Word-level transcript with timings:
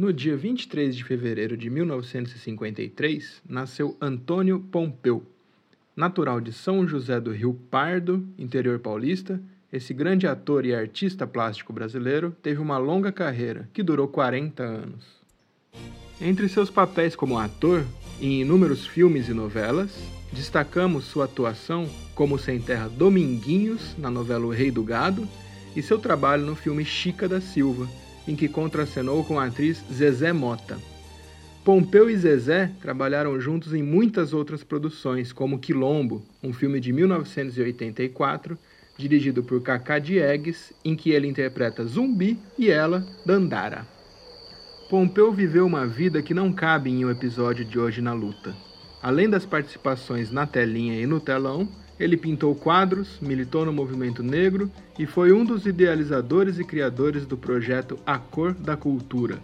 No 0.00 0.14
dia 0.14 0.34
23 0.34 0.96
de 0.96 1.04
fevereiro 1.04 1.58
de 1.58 1.68
1953, 1.68 3.42
nasceu 3.46 3.94
Antônio 4.00 4.58
Pompeu. 4.58 5.22
Natural 5.94 6.40
de 6.40 6.54
São 6.54 6.88
José 6.88 7.20
do 7.20 7.30
Rio 7.30 7.52
Pardo, 7.70 8.26
interior 8.38 8.78
paulista, 8.78 9.38
esse 9.70 9.92
grande 9.92 10.26
ator 10.26 10.64
e 10.64 10.74
artista 10.74 11.26
plástico 11.26 11.70
brasileiro 11.70 12.34
teve 12.42 12.62
uma 12.62 12.78
longa 12.78 13.12
carreira 13.12 13.68
que 13.74 13.82
durou 13.82 14.08
40 14.08 14.62
anos. 14.62 15.04
Entre 16.18 16.48
seus 16.48 16.70
papéis 16.70 17.14
como 17.14 17.38
ator, 17.38 17.84
em 18.22 18.40
inúmeros 18.40 18.86
filmes 18.86 19.28
e 19.28 19.34
novelas, 19.34 20.02
destacamos 20.32 21.04
sua 21.04 21.26
atuação 21.26 21.86
como 22.14 22.38
sem 22.38 22.58
terra 22.58 22.88
Dominguinhos 22.88 23.94
na 23.98 24.10
novela 24.10 24.46
O 24.46 24.50
Rei 24.50 24.70
do 24.70 24.82
Gado 24.82 25.28
e 25.76 25.82
seu 25.82 25.98
trabalho 25.98 26.46
no 26.46 26.56
filme 26.56 26.86
Chica 26.86 27.28
da 27.28 27.38
Silva, 27.38 27.86
em 28.30 28.36
que 28.36 28.48
contracenou 28.48 29.24
com 29.24 29.40
a 29.40 29.46
atriz 29.46 29.84
Zezé 29.92 30.32
Mota. 30.32 30.78
Pompeu 31.64 32.08
e 32.08 32.16
Zezé 32.16 32.70
trabalharam 32.80 33.40
juntos 33.40 33.74
em 33.74 33.82
muitas 33.82 34.32
outras 34.32 34.62
produções, 34.62 35.32
como 35.32 35.58
Quilombo, 35.58 36.22
um 36.40 36.52
filme 36.52 36.78
de 36.78 36.92
1984, 36.92 38.56
dirigido 38.96 39.42
por 39.42 39.60
Cacá 39.62 39.98
Diegues, 39.98 40.72
em 40.84 40.94
que 40.94 41.10
ele 41.10 41.26
interpreta 41.26 41.84
Zumbi 41.84 42.38
e 42.56 42.70
ela, 42.70 43.04
Dandara. 43.26 43.84
Pompeu 44.88 45.32
viveu 45.32 45.66
uma 45.66 45.84
vida 45.84 46.22
que 46.22 46.32
não 46.32 46.52
cabe 46.52 46.88
em 46.88 47.04
um 47.04 47.10
episódio 47.10 47.64
de 47.64 47.80
Hoje 47.80 48.00
na 48.00 48.12
Luta. 48.12 48.54
Além 49.02 49.28
das 49.28 49.44
participações 49.44 50.30
na 50.30 50.46
telinha 50.46 51.00
e 51.00 51.06
no 51.06 51.18
telão, 51.18 51.68
ele 52.00 52.16
pintou 52.16 52.54
quadros, 52.54 53.18
militou 53.20 53.66
no 53.66 53.72
movimento 53.74 54.22
negro 54.22 54.70
e 54.98 55.04
foi 55.04 55.32
um 55.32 55.44
dos 55.44 55.66
idealizadores 55.66 56.58
e 56.58 56.64
criadores 56.64 57.26
do 57.26 57.36
projeto 57.36 57.98
A 58.06 58.18
Cor 58.18 58.54
da 58.54 58.74
Cultura. 58.74 59.38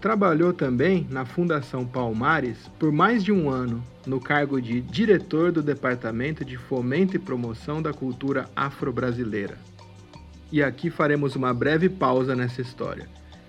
Trabalhou 0.00 0.52
também 0.52 1.04
na 1.10 1.24
Fundação 1.24 1.84
Palmares 1.84 2.56
por 2.78 2.92
mais 2.92 3.24
de 3.24 3.32
um 3.32 3.50
ano, 3.50 3.82
no 4.06 4.20
cargo 4.20 4.62
de 4.62 4.80
diretor 4.80 5.50
do 5.50 5.60
Departamento 5.60 6.44
de 6.44 6.56
Fomento 6.56 7.16
e 7.16 7.18
Promoção 7.18 7.82
da 7.82 7.92
Cultura 7.92 8.48
Afro-Brasileira. 8.54 9.58
E 10.52 10.62
aqui 10.62 10.90
faremos 10.90 11.34
uma 11.34 11.52
breve 11.52 11.88
pausa 11.88 12.36
nessa 12.36 12.60
história. 12.60 13.08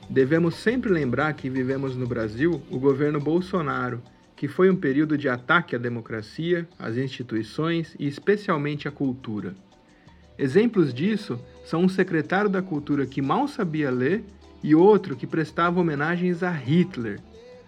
Devemos 0.10 0.56
sempre 0.56 0.92
lembrar 0.92 1.34
que 1.34 1.48
vivemos 1.48 1.96
no 1.96 2.08
Brasil 2.08 2.60
o 2.72 2.80
governo 2.80 3.20
Bolsonaro 3.20 4.02
que 4.40 4.48
foi 4.48 4.70
um 4.70 4.76
período 4.78 5.18
de 5.18 5.28
ataque 5.28 5.76
à 5.76 5.78
democracia, 5.78 6.66
às 6.80 6.96
instituições 6.96 7.94
e 8.00 8.08
especialmente 8.08 8.88
à 8.88 8.92
cultura. 8.92 9.54
Exemplos 10.38 10.94
disso 10.94 11.38
são 11.66 11.82
um 11.82 11.90
secretário 11.90 12.50
da 12.50 12.62
cultura 12.62 13.06
que 13.06 13.22
mal 13.22 13.50
sabia 13.50 13.92
ler 13.92 14.24
e 14.64 14.74
outro 14.74 15.14
que 15.14 15.28
prestava 15.28 15.82
homenagens 15.82 16.42
a 16.42 16.52
Hitler, 16.52 17.20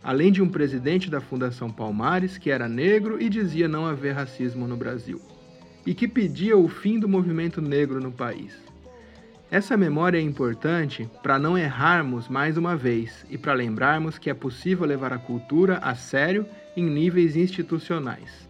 além 0.02 0.32
de 0.32 0.42
um 0.42 0.48
presidente 0.48 1.10
da 1.10 1.20
Fundação 1.20 1.70
Palmares 1.70 2.38
que 2.38 2.50
era 2.50 2.70
negro 2.70 3.22
e 3.22 3.28
dizia 3.28 3.68
não 3.68 3.86
haver 3.86 4.14
racismo 4.14 4.66
no 4.66 4.78
Brasil, 4.78 5.20
e 5.86 5.94
que 5.94 6.08
pedia 6.08 6.56
o 6.56 6.70
fim 6.70 6.98
do 6.98 7.10
movimento 7.10 7.62
negro 7.62 8.00
no 8.00 8.14
país. 8.14 8.54
Essa 9.52 9.76
memória 9.76 10.18
é 10.18 10.22
importante 10.22 11.10
para 11.22 11.38
não 11.38 11.58
errarmos 11.58 12.30
mais 12.30 12.56
uma 12.56 12.78
vez 12.78 13.26
e 13.30 13.38
para 13.38 13.54
lembrarmos 13.54 14.18
que 14.18 14.30
é 14.30 14.34
possível 14.34 14.86
levar 14.86 15.12
a 15.12 15.18
cultura 15.18 15.78
a 15.80 15.94
sério 15.94 16.46
em 16.74 16.86
níveis 16.86 17.36
institucionais. 17.36 18.50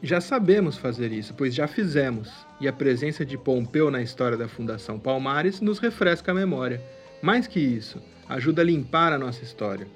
Já 0.00 0.20
sabemos 0.20 0.78
fazer 0.78 1.10
isso, 1.10 1.34
pois 1.34 1.52
já 1.52 1.66
fizemos, 1.66 2.30
e 2.60 2.68
a 2.68 2.72
presença 2.72 3.26
de 3.26 3.36
Pompeu 3.36 3.90
na 3.90 4.00
história 4.00 4.38
da 4.38 4.46
Fundação 4.46 4.96
Palmares 4.96 5.60
nos 5.60 5.80
refresca 5.80 6.30
a 6.30 6.34
memória. 6.36 6.80
Mais 7.20 7.48
que 7.48 7.58
isso, 7.58 8.00
ajuda 8.28 8.62
a 8.62 8.64
limpar 8.64 9.12
a 9.12 9.18
nossa 9.18 9.42
história. 9.42 9.88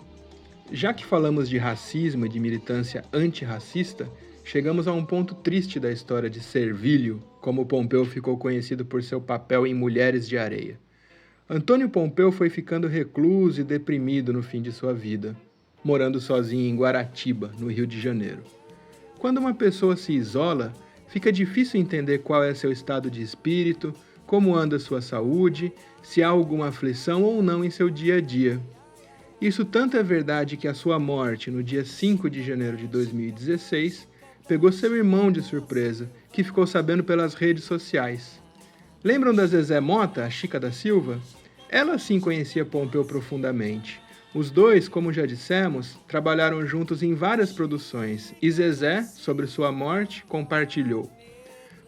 Já 0.73 0.93
que 0.93 1.07
falamos 1.07 1.49
de 1.49 1.57
racismo 1.57 2.27
e 2.27 2.29
de 2.29 2.41
militância 2.41 3.05
antirracista, 3.13 4.11
chegamos 4.43 4.89
a 4.89 4.93
um 4.93 5.05
ponto 5.05 5.37
triste 5.37 5.79
da 5.79 5.93
história 5.93 6.29
de 6.29 6.41
Servílio, 6.41 7.23
como 7.43 7.67
Pompeu 7.67 8.05
ficou 8.05 8.39
conhecido 8.39 8.85
por 8.85 9.03
seu 9.03 9.21
papel 9.21 9.67
em 9.67 9.75
Mulheres 9.75 10.29
de 10.29 10.39
Areia. 10.39 10.79
Antônio 11.51 11.91
Pompeu 11.91 12.31
foi 12.31 12.49
ficando 12.49 12.87
recluso 12.87 13.61
e 13.61 13.65
deprimido 13.65 14.33
no 14.33 14.45
fim 14.45 14.63
de 14.63 14.71
sua 14.71 14.95
vida, 14.95 15.37
morando 15.85 16.21
sozinho 16.21 16.71
em 16.71 16.77
Guaratiba, 16.77 17.51
no 17.59 17.67
Rio 17.67 17.85
de 17.85 18.01
Janeiro. 18.01 18.45
Quando 19.19 19.39
uma 19.39 19.53
pessoa 19.53 19.97
se 19.97 20.13
isola, 20.13 20.73
fica 21.09 21.33
difícil 21.33 21.81
entender 21.81 22.19
qual 22.19 22.45
é 22.45 22.55
seu 22.55 22.71
estado 22.71 23.11
de 23.11 23.21
espírito, 23.21 23.93
como 24.25 24.55
anda 24.55 24.79
sua 24.79 25.03
saúde, 25.03 25.73
se 26.01 26.23
há 26.23 26.29
alguma 26.29 26.69
aflição 26.69 27.25
ou 27.25 27.43
não 27.43 27.65
em 27.65 27.71
seu 27.71 27.91
dia 27.91 28.19
a 28.19 28.21
dia. 28.21 28.61
Isso 29.41 29.65
tanto 29.65 29.97
é 29.97 30.03
verdade 30.03 30.57
que 30.57 30.69
a 30.69 30.75
sua 30.75 30.97
morte, 31.01 31.51
no 31.51 31.61
dia 31.61 31.85
5 31.85 32.31
de 32.31 32.41
janeiro 32.41 32.77
de 32.77 32.87
2016, 32.87 34.12
pegou 34.47 34.73
seu 34.73 34.97
irmão 34.97 35.31
de 35.31 35.43
surpresa, 35.43 36.11
que 36.33 36.45
ficou 36.45 36.67
sabendo 36.67 37.05
pelas 37.05 37.35
redes 37.35 37.65
sociais. 37.65 38.41
Lembram 39.05 39.35
da 39.35 39.47
Zezé 39.47 39.81
Mota, 39.81 40.25
a 40.25 40.31
Chica 40.31 40.61
da 40.61 40.71
Silva? 40.71 41.21
Ela 41.69 41.99
sim 41.99 42.21
conhecia 42.21 42.65
Pompeu 42.65 43.05
profundamente. 43.05 44.01
Os 44.35 44.51
dois, 44.51 44.89
como 44.89 45.13
já 45.13 45.27
dissemos, 45.27 45.99
trabalharam 46.09 46.67
juntos 46.67 47.03
em 47.03 47.15
várias 47.15 47.53
produções 47.53 48.35
e 48.41 48.51
Zezé, 48.51 49.03
sobre 49.03 49.47
sua 49.47 49.71
morte, 49.71 50.25
compartilhou. 50.27 51.11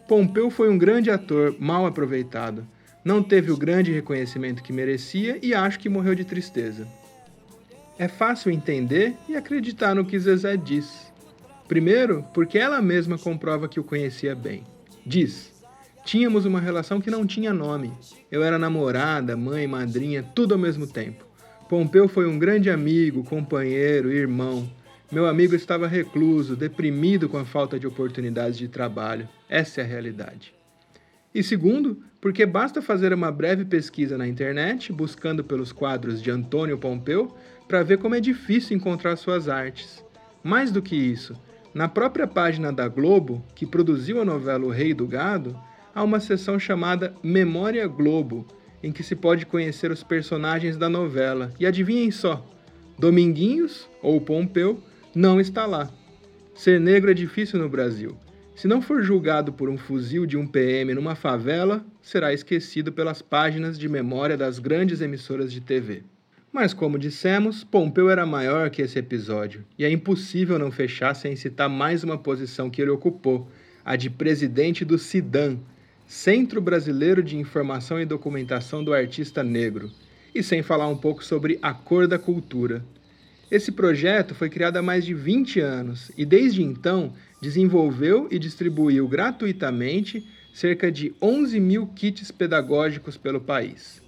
Pompeu 0.07 0.51
foi 0.51 0.69
um 0.69 0.77
grande 0.77 1.09
ator 1.09 1.55
mal 1.59 1.87
aproveitado. 1.87 2.67
Não 3.03 3.23
teve 3.23 3.51
o 3.51 3.57
grande 3.57 3.91
reconhecimento 3.91 4.61
que 4.61 4.73
merecia 4.73 5.39
e 5.41 5.55
acho 5.55 5.79
que 5.79 5.89
morreu 5.89 6.13
de 6.13 6.23
tristeza. 6.23 6.87
É 7.97 8.07
fácil 8.07 8.51
entender 8.51 9.15
e 9.27 9.35
acreditar 9.35 9.95
no 9.95 10.05
que 10.05 10.19
Zezé 10.19 10.57
diz. 10.57 11.11
Primeiro, 11.67 12.23
porque 12.33 12.57
ela 12.57 12.81
mesma 12.81 13.17
comprova 13.17 13.67
que 13.67 13.79
o 13.79 13.83
conhecia 13.83 14.35
bem. 14.35 14.63
Diz: 15.05 15.53
Tínhamos 16.05 16.45
uma 16.45 16.59
relação 16.59 17.01
que 17.01 17.09
não 17.09 17.25
tinha 17.25 17.51
nome. 17.51 17.91
Eu 18.31 18.43
era 18.43 18.59
namorada, 18.59 19.35
mãe, 19.35 19.65
madrinha, 19.65 20.21
tudo 20.21 20.53
ao 20.53 20.59
mesmo 20.59 20.85
tempo. 20.85 21.25
Pompeu 21.67 22.07
foi 22.07 22.27
um 22.27 22.37
grande 22.37 22.69
amigo, 22.69 23.23
companheiro, 23.23 24.11
irmão. 24.11 24.69
Meu 25.11 25.25
amigo 25.25 25.55
estava 25.55 25.87
recluso, 25.87 26.55
deprimido 26.55 27.27
com 27.27 27.37
a 27.37 27.45
falta 27.45 27.79
de 27.79 27.87
oportunidades 27.87 28.57
de 28.57 28.67
trabalho. 28.67 29.27
Essa 29.49 29.81
é 29.81 29.83
a 29.83 29.87
realidade. 29.87 30.53
E 31.33 31.41
segundo, 31.41 32.03
porque 32.21 32.45
basta 32.45 32.83
fazer 32.83 33.11
uma 33.11 33.31
breve 33.31 33.65
pesquisa 33.65 34.15
na 34.17 34.27
internet, 34.27 34.93
buscando 34.93 35.43
pelos 35.43 35.71
quadros 35.71 36.21
de 36.21 36.29
Antônio 36.29 36.77
Pompeu, 36.77 37.35
para 37.67 37.81
ver 37.81 37.97
como 37.97 38.13
é 38.13 38.19
difícil 38.19 38.77
encontrar 38.77 39.15
suas 39.15 39.49
artes. 39.49 40.05
Mais 40.43 40.71
do 40.71 40.81
que 40.81 40.95
isso, 40.95 41.35
na 41.75 41.89
própria 41.89 42.25
página 42.25 42.71
da 42.71 42.87
Globo, 42.87 43.43
que 43.53 43.65
produziu 43.65 44.21
a 44.21 44.25
novela 44.25 44.63
O 44.63 44.69
Rei 44.69 44.93
do 44.93 45.05
Gado, 45.05 45.59
há 45.93 46.01
uma 46.01 46.21
seção 46.21 46.57
chamada 46.57 47.13
Memória 47.21 47.85
Globo, 47.85 48.47
em 48.81 48.93
que 48.93 49.03
se 49.03 49.13
pode 49.13 49.45
conhecer 49.45 49.91
os 49.91 50.01
personagens 50.01 50.77
da 50.77 50.87
novela. 50.87 51.51
E 51.59 51.65
adivinhem 51.65 52.11
só, 52.11 52.47
Dominguinhos, 52.97 53.89
ou 54.01 54.21
Pompeu, 54.21 54.81
não 55.13 55.37
está 55.37 55.65
lá. 55.65 55.89
Ser 56.53 56.79
negro 56.79 57.11
é 57.11 57.13
difícil 57.13 57.59
no 57.59 57.67
Brasil. 57.67 58.15
Se 58.55 58.69
não 58.69 58.81
for 58.81 59.03
julgado 59.03 59.51
por 59.51 59.67
um 59.67 59.77
fuzil 59.77 60.25
de 60.25 60.37
um 60.37 60.47
PM 60.47 60.93
numa 60.93 61.13
favela, 61.13 61.85
será 62.01 62.33
esquecido 62.33 62.93
pelas 62.93 63.21
páginas 63.21 63.77
de 63.77 63.89
memória 63.89 64.37
das 64.37 64.59
grandes 64.59 65.01
emissoras 65.01 65.51
de 65.51 65.59
TV. 65.59 66.03
Mas, 66.55 66.73
como 66.73 66.97
dissemos, 66.97 67.65
Pompeu 67.65 68.09
era 68.09 68.25
maior 68.25 68.69
que 68.69 68.81
esse 68.81 68.97
episódio, 68.97 69.65
e 69.77 69.83
é 69.83 69.91
impossível 69.91 70.57
não 70.57 70.71
fechar 70.71 71.13
sem 71.13 71.35
citar 71.35 71.67
mais 71.67 72.01
uma 72.01 72.17
posição 72.17 72.69
que 72.69 72.81
ele 72.81 72.91
ocupou, 72.91 73.51
a 73.83 73.97
de 73.97 74.09
presidente 74.09 74.85
do 74.85 74.97
CIDAN, 74.97 75.57
Centro 76.07 76.61
Brasileiro 76.61 77.21
de 77.21 77.35
Informação 77.35 77.99
e 77.99 78.05
Documentação 78.05 78.85
do 78.85 78.93
Artista 78.93 79.43
Negro, 79.43 79.91
e 80.33 80.41
sem 80.41 80.63
falar 80.63 80.87
um 80.87 80.95
pouco 80.95 81.25
sobre 81.25 81.59
a 81.61 81.73
cor 81.73 82.07
da 82.07 82.17
cultura. 82.17 82.85
Esse 83.51 83.73
projeto 83.73 84.33
foi 84.33 84.49
criado 84.49 84.77
há 84.77 84.81
mais 84.81 85.03
de 85.03 85.13
20 85.13 85.59
anos 85.59 86.09
e, 86.17 86.23
desde 86.23 86.63
então, 86.63 87.11
desenvolveu 87.41 88.29
e 88.31 88.39
distribuiu 88.39 89.09
gratuitamente 89.09 90.25
cerca 90.53 90.89
de 90.89 91.13
11 91.21 91.59
mil 91.59 91.85
kits 91.87 92.31
pedagógicos 92.31 93.17
pelo 93.17 93.41
país. 93.41 94.04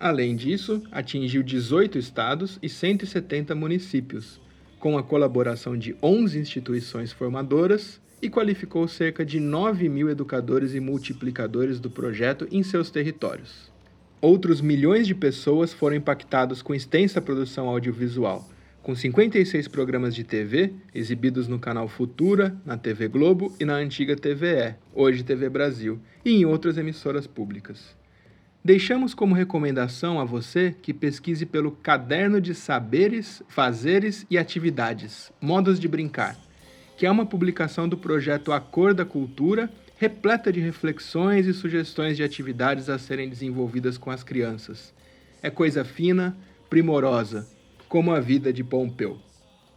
Além 0.00 0.36
disso, 0.36 0.82
atingiu 0.92 1.42
18 1.42 1.98
estados 1.98 2.56
e 2.62 2.68
170 2.68 3.52
municípios, 3.54 4.40
com 4.78 4.96
a 4.96 5.02
colaboração 5.02 5.76
de 5.76 5.96
11 6.00 6.38
instituições 6.38 7.12
formadoras 7.12 8.00
e 8.22 8.30
qualificou 8.30 8.86
cerca 8.86 9.24
de 9.24 9.40
9 9.40 9.88
mil 9.88 10.08
educadores 10.08 10.72
e 10.72 10.78
multiplicadores 10.78 11.80
do 11.80 11.90
projeto 11.90 12.46
em 12.52 12.62
seus 12.62 12.90
territórios. 12.90 13.72
Outros 14.20 14.60
milhões 14.60 15.06
de 15.06 15.16
pessoas 15.16 15.72
foram 15.72 15.96
impactados 15.96 16.62
com 16.62 16.74
extensa 16.74 17.20
produção 17.20 17.68
audiovisual, 17.68 18.48
com 18.82 18.94
56 18.94 19.66
programas 19.66 20.14
de 20.14 20.22
TV 20.22 20.72
exibidos 20.94 21.48
no 21.48 21.58
canal 21.58 21.88
Futura, 21.88 22.56
na 22.64 22.76
TV 22.76 23.08
Globo 23.08 23.52
e 23.58 23.64
na 23.64 23.74
antiga 23.74 24.14
TVE, 24.14 24.76
hoje 24.94 25.24
TV 25.24 25.48
Brasil, 25.48 26.00
e 26.24 26.30
em 26.30 26.44
outras 26.44 26.78
emissoras 26.78 27.26
públicas. 27.26 27.96
Deixamos 28.64 29.14
como 29.14 29.34
recomendação 29.34 30.20
a 30.20 30.24
você 30.24 30.74
que 30.82 30.92
pesquise 30.92 31.46
pelo 31.46 31.70
Caderno 31.70 32.40
de 32.40 32.54
Saberes, 32.54 33.42
Fazeres 33.48 34.26
e 34.28 34.36
Atividades 34.36 35.32
Modos 35.40 35.78
de 35.78 35.86
Brincar, 35.86 36.36
que 36.96 37.06
é 37.06 37.10
uma 37.10 37.24
publicação 37.24 37.88
do 37.88 37.96
projeto 37.96 38.52
Acorda 38.52 39.04
da 39.04 39.10
Cultura, 39.10 39.70
repleta 39.96 40.52
de 40.52 40.60
reflexões 40.60 41.46
e 41.46 41.54
sugestões 41.54 42.16
de 42.16 42.24
atividades 42.24 42.88
a 42.88 42.98
serem 42.98 43.28
desenvolvidas 43.28 43.96
com 43.96 44.10
as 44.10 44.24
crianças. 44.24 44.92
É 45.40 45.50
coisa 45.50 45.84
fina, 45.84 46.36
primorosa, 46.68 47.48
como 47.88 48.12
a 48.12 48.18
vida 48.18 48.52
de 48.52 48.64
Pompeu. 48.64 49.18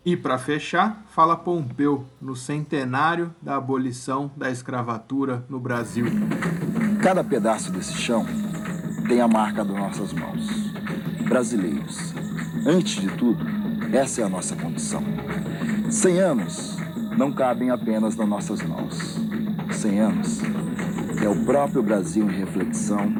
E 0.03 0.17
para 0.17 0.39
fechar, 0.39 1.05
fala 1.09 1.37
Pompeu 1.37 2.07
no 2.19 2.35
centenário 2.35 3.33
da 3.39 3.57
abolição 3.57 4.31
da 4.35 4.49
escravatura 4.49 5.45
no 5.47 5.59
Brasil. 5.59 6.05
Cada 7.03 7.23
pedaço 7.23 7.71
desse 7.71 7.93
chão 7.93 8.25
tem 9.07 9.21
a 9.21 9.27
marca 9.27 9.63
das 9.63 9.75
nossas 9.75 10.13
mãos. 10.13 10.71
Brasileiros, 11.27 12.13
antes 12.65 13.01
de 13.01 13.09
tudo, 13.17 13.45
essa 13.93 14.21
é 14.21 14.23
a 14.23 14.29
nossa 14.29 14.55
condição. 14.55 15.03
Cem 15.89 16.19
anos 16.19 16.77
não 17.17 17.31
cabem 17.31 17.69
apenas 17.69 18.15
nas 18.15 18.27
nossas 18.27 18.61
mãos. 18.61 19.17
Cem 19.71 19.99
anos 19.99 20.41
é 21.23 21.29
o 21.29 21.45
próprio 21.45 21.83
Brasil 21.83 22.29
em 22.29 22.35
reflexão 22.35 23.13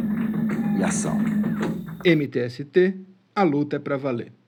e 0.78 0.84
ação. 0.84 1.20
MTST, 2.06 2.96
a 3.36 3.44
luta 3.44 3.76
é 3.76 3.80
para 3.80 3.98
valer. 3.98 4.41